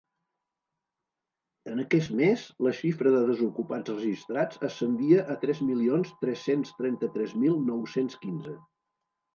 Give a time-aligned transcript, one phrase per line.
[1.71, 7.65] En aquest mes, la xifra de desocupats registrats ascendia a tres milions tres-cents trenta-tres mil
[7.71, 8.59] nou-cents quinze.